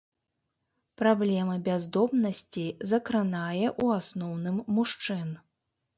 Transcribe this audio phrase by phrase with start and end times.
[1.01, 5.29] Праблема бяздомнасці закранае ў асноўным мужчын.